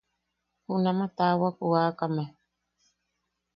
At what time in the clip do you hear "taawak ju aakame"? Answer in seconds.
1.17-2.23